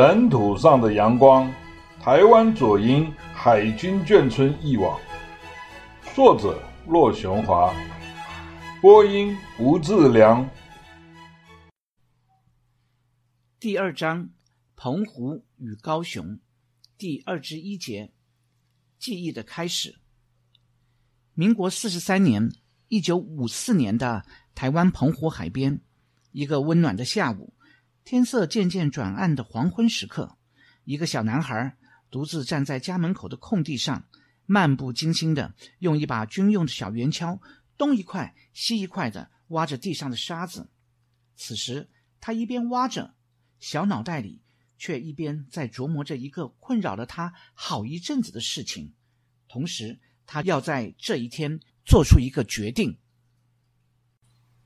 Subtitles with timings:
[0.00, 1.52] 尘土上的阳光，
[2.00, 4.96] 台湾左营海军眷村忆往，
[6.14, 7.74] 作者骆雄华，
[8.80, 10.48] 播音吴志良。
[13.58, 14.30] 第二章：
[14.76, 16.38] 澎湖与高雄，
[16.96, 18.12] 第二十一节：
[19.00, 19.98] 记忆的开始。
[21.34, 22.48] 民国四十三年，
[22.86, 25.80] 一九五四年的台湾澎湖海边，
[26.30, 27.52] 一个温暖的下午，
[28.10, 30.38] 天色渐渐转暗的黄昏时刻，
[30.84, 31.76] 一个小男孩
[32.10, 34.08] 独自站在家门口的空地上，
[34.46, 37.38] 漫不经心地用一把军用的小圆锹，
[37.76, 40.70] 东一块西一块地挖着地上的沙子。
[41.36, 43.14] 此时，他一边挖着，
[43.60, 44.40] 小脑袋里
[44.78, 48.94] 却一边在琢磨着一个困扰了他好一阵子的事情，
[49.48, 52.96] 同时，他要在这一天做出一个决定。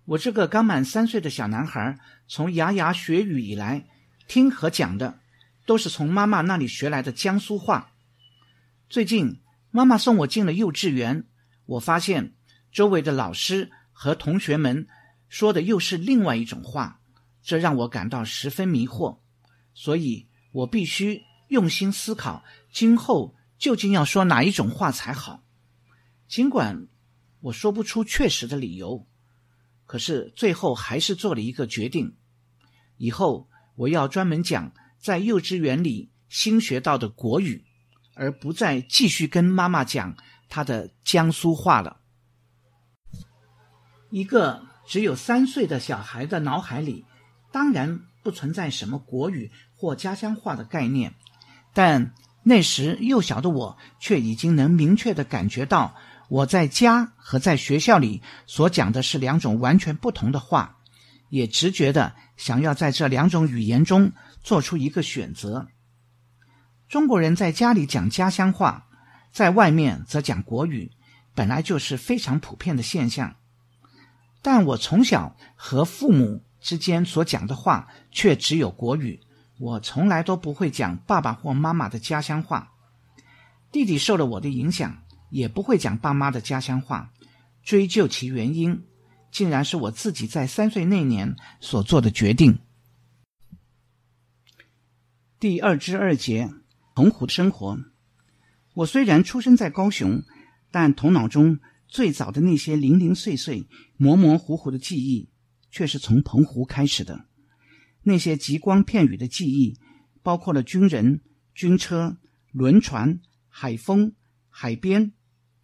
[0.05, 3.87] 我这个刚满三岁的小男孩，从牙牙学语以来，
[4.27, 5.21] 听和讲的
[5.65, 7.93] 都是从妈妈那里学来的江苏话。
[8.89, 11.25] 最近，妈妈送我进了幼稚园，
[11.67, 12.35] 我发现
[12.73, 14.89] 周围的老师和同学们
[15.29, 17.01] 说的又是另外一种话，
[17.41, 19.21] 这让我感到十分迷惑。
[19.73, 25.45] 所以我必须用心思考，今后究竟要说哪一种话才好。
[26.27, 26.89] 尽管
[27.41, 29.07] 我说不出确实的理由，
[29.93, 32.17] 可是最后还是做了一个决定：
[32.97, 37.63] 以后我要专门讲在幼稚园里新学到的国语，
[38.15, 40.17] 而不再继续跟妈妈讲
[40.49, 42.01] 她的江苏话了。
[44.09, 47.05] 一个只有三岁的小孩的脑海里，
[47.53, 51.13] 当然不存在什么国语或家乡话的概念，
[51.75, 55.95] 但那时幼小的我却已经能明确的感觉到。
[56.33, 60.79] 我在家和在学校里所讲的是两种完全不同的话，
[61.29, 65.69] 也直觉的想要在这两种语言中做出一个选择。
[66.89, 68.87] 中国人在家里讲家乡话，
[69.31, 70.91] 在外面则讲国语，
[71.35, 73.37] 本来就是非常普遍的现象。
[74.41, 79.21] 但我从小和父母之间所讲的话却只有国语，
[79.59, 82.73] 我从来都不会讲爸爸或妈妈的家乡话。
[83.71, 84.97] 弟弟受了我的影响。
[85.33, 87.11] 也不会讲爸妈的家乡话，
[87.63, 88.85] 追究其原因，
[89.31, 92.59] 竟然是我自己在三岁那年所做的决定。
[95.41, 96.51] 第二之二节，
[96.95, 97.79] 澎湖的生活。
[98.75, 100.23] 我虽然出生在高雄，
[100.71, 103.67] 但头脑中最早的那些零零碎碎、
[103.97, 105.31] 模模糊糊的记忆，
[105.71, 107.25] 却是从澎湖开始的。
[108.03, 109.79] 那些极光片羽的记忆，
[110.23, 111.23] 包括了军人、
[111.55, 112.19] 军车、
[112.51, 114.13] 轮船、海风、
[114.51, 115.13] 海边。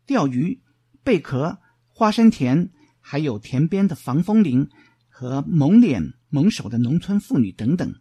[0.08, 0.62] 钓鱼、
[1.04, 4.70] 贝壳、花生田，还有田边的防风林
[5.06, 7.94] 和蒙脸蒙手的农村妇女等等，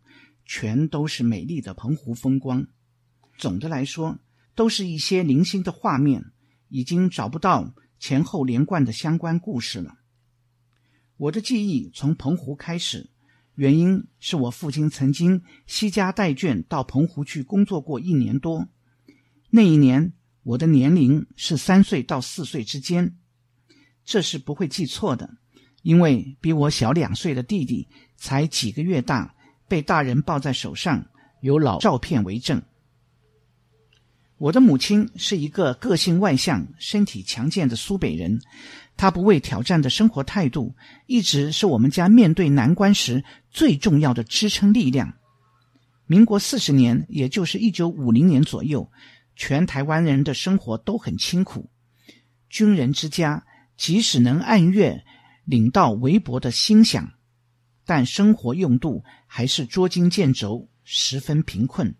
[0.45, 2.65] 全都是美丽的澎湖风光。
[3.37, 4.19] 总的来说，
[4.55, 6.31] 都是一些零星的画面，
[6.69, 9.97] 已经找不到前后连贯的相关故事了。
[11.17, 13.09] 我的记忆从澎湖开始，
[13.55, 18.69] 原因是我父亲曾经携家带眷到澎湖去工作过一年多，
[19.49, 20.13] 那一年。
[20.47, 23.17] 我的年龄是三岁到四岁之间，
[24.05, 25.29] 这是不会记错的，
[25.81, 27.85] 因为比我小两岁的弟弟
[28.15, 29.35] 才几个月大，
[29.67, 31.05] 被大人抱在手上，
[31.41, 32.61] 有老照片为证。
[34.37, 38.39] 我的母亲是一个个性外向、身体强健的苏北人，
[38.95, 40.73] 她不畏挑战的生活态度，
[41.07, 43.21] 一直是我们家面对难关时
[43.51, 45.13] 最重要的支撑力量。
[46.05, 48.89] 民国四十年，也就是一九五零年左右。
[49.37, 51.69] 全台湾人的生活都很清苦，
[52.49, 53.45] 军人之家
[53.77, 55.05] 即使能按月
[55.45, 57.11] 领到微薄的薪饷，
[57.85, 61.95] 但生活用度还是捉襟见肘，十分贫困。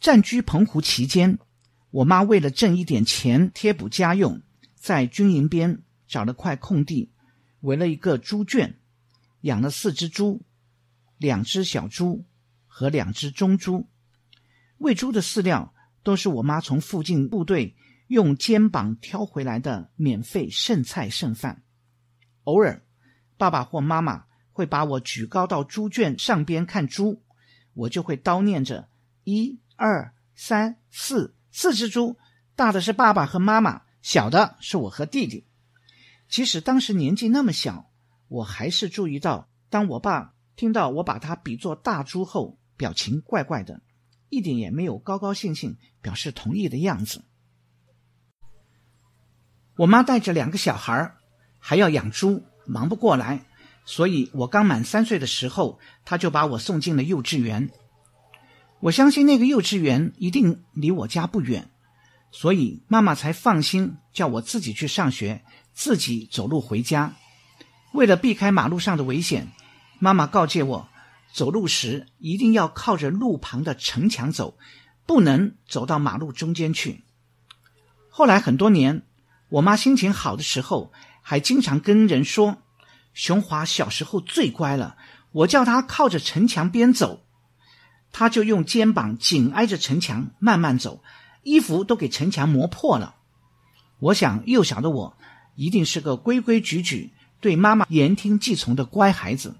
[0.00, 1.38] 暂居澎湖期间，
[1.90, 4.40] 我妈为了挣一点钱贴补家用，
[4.74, 7.12] 在军营边找了块空地，
[7.60, 8.80] 围了一个猪圈，
[9.42, 10.40] 养了四只猪，
[11.18, 12.24] 两只小猪
[12.66, 13.86] 和两只中猪，
[14.78, 15.74] 喂猪的饲料。
[16.02, 17.74] 都是我妈从附近部队
[18.06, 21.62] 用肩膀挑回来的免费剩菜剩饭。
[22.44, 22.82] 偶尔，
[23.36, 27.22] 爸爸或妈妈会把我举高到猪圈上边看猪，
[27.74, 28.88] 我就会叨念着：
[29.24, 32.16] 一、二、三、四，四只猪，
[32.56, 35.46] 大的是爸爸和妈妈，小的是我和弟弟。
[36.28, 37.90] 即使当时年纪那么小，
[38.28, 43.80] 我还是注意到，当我爸听到我把他比作大猪后，表情怪怪的。
[44.30, 47.22] 一点也没有高高兴兴表示同意的样子。
[49.76, 51.14] 我妈带着两个小孩，
[51.58, 53.44] 还要养猪，忙不过来，
[53.84, 57.70] 所以我刚满三岁的时候，她就把我送进了幼稚园。
[58.80, 61.70] 我相信那个幼稚园一定离我家不远，
[62.30, 65.42] 所以妈妈才放心叫我自己去上学，
[65.72, 67.14] 自己走路回家。
[67.92, 69.48] 为了避开马路上的危险，
[69.98, 70.88] 妈妈告诫我，
[71.32, 74.58] 走路时一定要靠着路旁的城墙走，
[75.06, 77.04] 不能走到马路中间去。
[78.08, 79.02] 后来很多年，
[79.48, 80.92] 我妈心情好的时候，
[81.22, 82.58] 还经常跟人说
[83.14, 84.96] ：“雄华小时候最乖了，
[85.32, 87.24] 我叫他靠着城墙边走，
[88.12, 91.02] 他就用肩膀紧挨着城墙慢慢走，
[91.44, 93.14] 衣服都给城墙磨破了。”
[94.00, 95.16] 我想，幼小的我
[95.54, 99.56] 一定是个规规矩矩、对妈妈言听计从的乖孩子。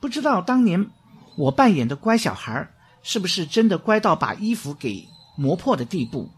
[0.00, 0.90] 不知道当年
[1.36, 2.68] 我扮演的乖小孩，
[3.02, 6.30] 是不是真的乖到把衣服给磨破的地步？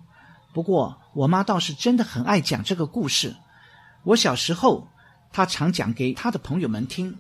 [0.53, 3.37] 不过，我妈倒是真的很爱讲这个故事。
[4.03, 4.89] 我小时候，
[5.33, 7.13] 她常讲给她的朋友们听；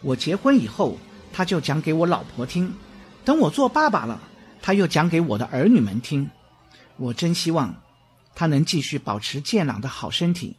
[0.00, 0.96] 我结婚以后，
[1.32, 2.68] 她就讲给我老婆听；
[3.24, 4.20] 等我做爸爸了，
[4.62, 6.30] 她又讲给我的儿女们听。
[6.96, 7.74] 我真希望
[8.34, 10.56] 她能继续保持健朗的好身体，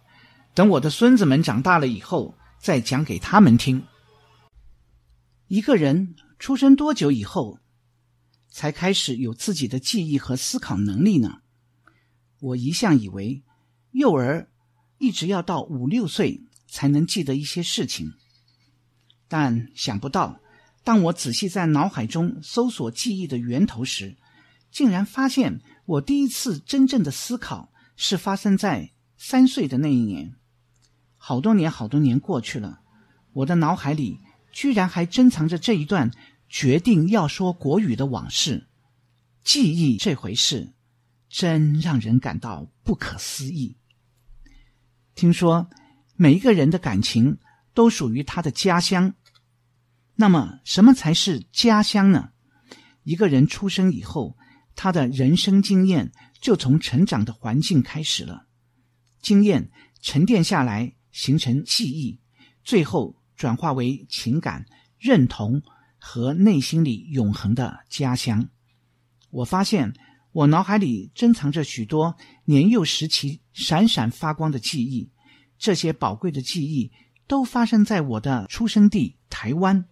[0.53, 3.81] 等我的孙子们长大了以后，再讲给他们听。
[5.47, 7.59] 一个人出生多久以后，
[8.49, 11.41] 才开始有自己的记忆和思考能力呢？
[12.39, 13.43] 我一向以为，
[13.91, 14.49] 幼儿
[14.97, 18.13] 一直要到五六岁才能记得一些事情，
[19.27, 20.39] 但想不到，
[20.83, 24.17] 当我仔细在脑海中搜索记忆的源头时，
[24.71, 30.33] 竟然发现我第一次真正的思考是发生在三岁的那一年。
[31.17, 32.81] 好多年，好多年过去了，
[33.33, 34.19] 我的脑海里
[34.55, 36.09] 居然还珍藏着这一段
[36.49, 38.67] 决定要说国语的往事。
[39.43, 40.71] 记忆这回事。
[41.27, 43.75] 真让人感到不可思议。
[45.15, 45.69] 听说
[46.15, 47.39] 每一个人的感情
[47.73, 49.15] 都属于他的家乡，
[50.15, 52.29] 那么什么才是家乡呢？
[53.03, 54.37] 一个人出生以后，
[54.77, 58.47] 他的人生经验就从成长的环境开始了，
[59.21, 59.69] 经验
[59.99, 62.21] 沉淀下来，形成记忆，
[62.63, 64.65] 最后转化为情感、
[64.97, 65.61] 认同
[65.97, 68.47] 和内心里永恒的家乡。
[69.29, 69.93] 我发现。
[70.35, 75.09] 我脑海里珍藏着许多年幼时期闪闪发光的记忆，
[75.57, 76.91] 这些宝贵的记忆
[77.25, 79.85] 都发生在我的出生地台湾。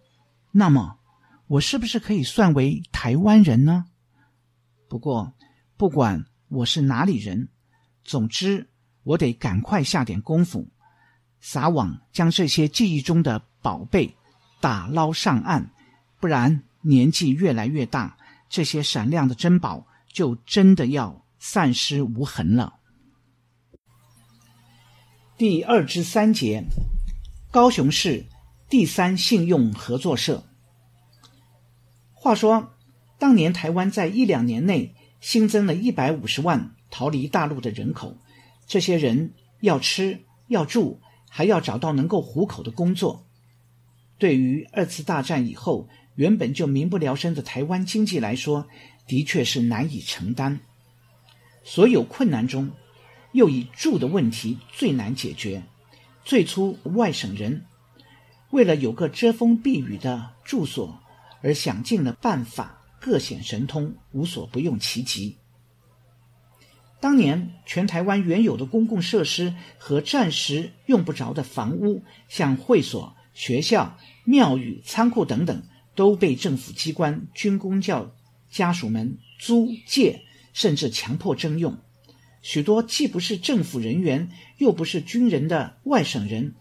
[0.52, 0.98] 那么，
[1.46, 3.86] 我是不是可以算为台湾人呢？
[4.86, 5.32] 不过，
[5.78, 7.48] 不管我是哪里人，
[8.02, 8.68] 总之，
[9.02, 10.68] 我得赶快下点功夫，
[11.46, 14.16] 撒网将这些记忆中的宝贝
[14.62, 15.70] 打捞上岸，
[16.18, 18.16] 不然年纪越来越大，
[18.48, 19.86] 这些闪亮的珍宝。
[20.10, 22.74] 就真的要散失无痕了。
[25.36, 26.62] 第二至三节，
[27.50, 28.24] 高雄市
[28.70, 30.44] 第三信用合作社。
[32.12, 32.76] 话说，
[33.18, 38.16] 当年台湾在一两年内新增了一百五十万逃离大陆的人口，
[38.68, 41.00] 这些人要吃要住，
[41.36, 43.26] 还要找到能够糊口的工作。
[44.18, 48.68] 对于二次大战以后原本就民不聊生的台湾经济来说，
[49.08, 50.60] 的确是难以承担，
[51.64, 52.70] 所有困难中，
[53.32, 55.64] 又以住的问题最难解决。
[56.24, 57.64] 最初外省人
[58.50, 61.00] 为了有个遮风避雨的住所，
[61.42, 65.36] 而想尽了办法，各显神通，无所不用其极。
[67.04, 78.14] 当年全台湾原有的公共设施和暂时用不着的房屋，像会所、学校、庙宇、仓库等等，都被政府机关军公教。
[78.50, 80.22] 家属们租借，
[80.54, 81.76] 甚至强迫征用，
[82.40, 86.54] 许多既不是政府人员，又不是军人的外省人，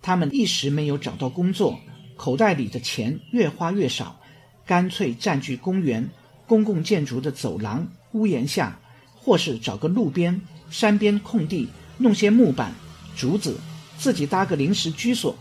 [0.00, 1.78] 他们一时没有找到工作，
[2.16, 4.18] 口袋里的钱越花越少，
[4.64, 6.08] 干脆占据公园、
[6.46, 8.79] 公共建筑的走廊、屋檐下，
[9.22, 12.74] 或是找个路边、山边空地，弄些木板、
[13.16, 13.60] 竹子，
[13.96, 15.36] 自己搭个临时居所。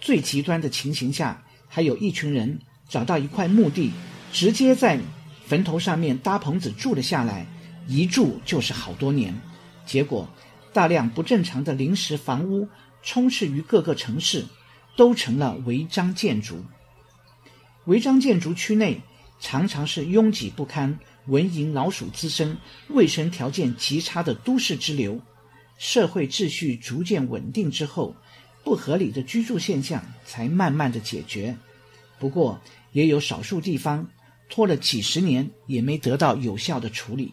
[0.00, 2.58] 最极端的情形下，还有一群人
[2.88, 3.92] 找到一块墓地。
[4.32, 5.00] 直接在
[5.44, 7.46] 坟头上面搭棚子住了下来，
[7.88, 9.34] 一住就是好多年。
[9.84, 10.28] 结果，
[10.72, 12.68] 大量不正常的临时房屋
[13.02, 14.46] 充斥于各个城市，
[14.96, 16.64] 都成了违章建筑。
[17.86, 19.00] 违章建筑区内
[19.40, 20.96] 常常是拥挤不堪、
[21.30, 22.56] 蚊蝇老鼠滋生、
[22.90, 25.18] 卫生条件极差的都市之流。
[25.78, 28.14] 社会秩序逐渐稳定之后，
[28.62, 31.56] 不合理的居住现象才慢慢的解决。
[32.18, 32.60] 不过，
[32.92, 34.06] 也有少数地方。
[34.52, 37.32] 拖了几十年也没得到有效的处理。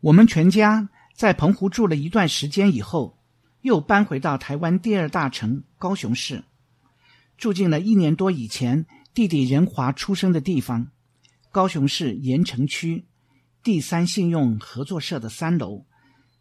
[0.00, 3.18] 我们全家在澎湖住了一段时间以后，
[3.62, 6.44] 又搬回到台湾第二大城高雄市，
[7.36, 10.92] 住进了一年多以前弟弟仁华出生的地方，
[11.52, 13.04] 高雄市盐城区
[13.64, 15.84] 第三信用合作社的三楼。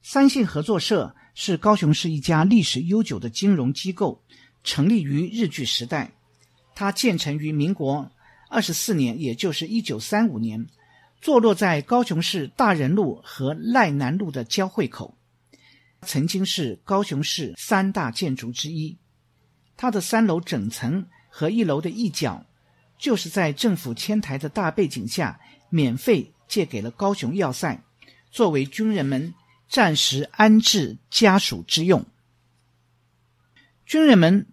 [0.03, 4.23] 三信合作社是高雄市一家历史悠久的金融机构，
[4.63, 6.11] 成立于日据时代。
[6.75, 8.11] 它建成于民国
[8.49, 10.67] 二十四年，也就是一九三五年，
[11.19, 15.17] 坐落在高雄市大仁路和赖南路的交汇口，
[16.03, 18.95] 曾经是高雄市三大建筑之一。
[19.75, 22.45] 它的三楼整层和一楼的一角，
[22.99, 25.39] 就是在政府迁台的大背景下，
[25.71, 27.81] 免费借给了高雄要塞，
[28.29, 29.33] 作为军人们。
[29.71, 32.03] 暂时安置家属之用。
[33.85, 34.47] 军人们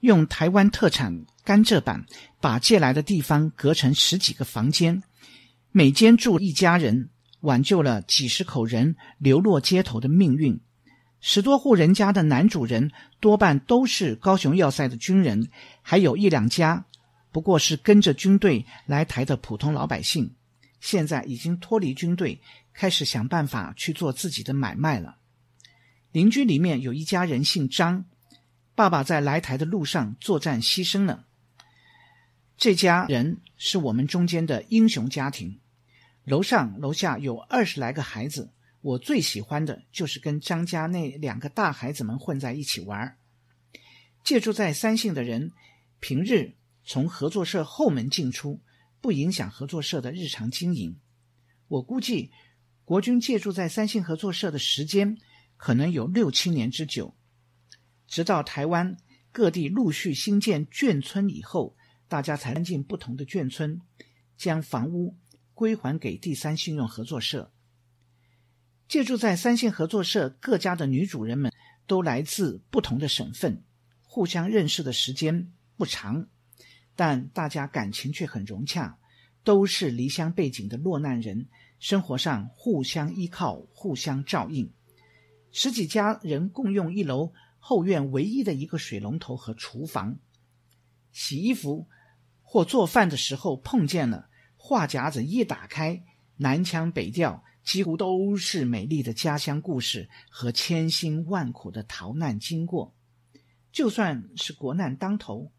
[0.00, 2.04] 用台湾特产甘蔗板
[2.38, 5.02] 把借来的地方隔成十几个房间，
[5.70, 7.08] 每间住一家人，
[7.40, 10.60] 挽救了几十口人流落街头的命运。
[11.22, 15.48] 十多户人家的男主人多半都是高雄要塞的军人，
[15.80, 16.84] 还有一两家
[17.32, 20.36] 不过是跟着军队来台的普通老百姓，
[20.78, 22.40] 现在已经脱离军队。
[22.74, 25.18] 开始想办法去做自己的买卖了。
[26.10, 28.06] 邻居里面有一家人姓张，
[28.74, 31.26] 爸爸在来台的路上作战牺牲了。
[32.56, 35.60] 这家人是我们中间的英雄家庭。
[36.24, 43.18] 楼上楼下有二十来个孩子，我最喜欢的就是跟张家那两个大孩子们混在一起玩。
[44.24, 45.52] 借住在三姓的人，
[46.00, 48.60] 平日从合作社后门进出，
[49.00, 50.98] 不影响合作社的日常经营。
[51.68, 52.30] 我估计。
[52.84, 55.16] 国军借住在三信合作社的时间
[55.56, 57.14] 可能有六七年之久，
[58.08, 58.96] 直到台湾
[59.30, 61.76] 各地陆续兴建眷村以后，
[62.08, 63.80] 大家才搬进不同的眷村，
[64.36, 65.16] 将房屋
[65.54, 67.52] 归还给第三信用合作社。
[68.88, 71.52] 借住在三信合作社各家的女主人们
[71.86, 73.62] 都来自不同的省份，
[74.02, 76.28] 互相认识的时间不长，
[76.94, 78.98] 但大家感情却很融洽，
[79.44, 81.46] 都是离乡背井的落难人。
[81.78, 84.72] 生活上互相依靠，互相照应。
[85.50, 90.16] 十几家人共用一楼后院唯一的一个水龙头和厨房。
[91.10, 91.88] 洗衣服
[92.42, 96.04] 或做饭的时候碰见了，话匣子一打开，
[96.36, 102.94] 南腔北调，几乎都是美丽的家乡故事和千辛万苦的逃难经过。
[103.72, 105.50] 就算是国难当头，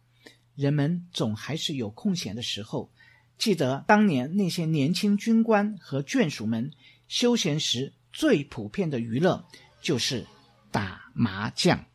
[0.55, 2.91] 人们总还是有空闲的时候。
[3.37, 6.71] 记得当年那些年轻军官和眷属们
[7.07, 9.45] 休闲时最普遍的娱乐
[9.81, 10.25] 就是
[10.71, 11.85] 打麻将。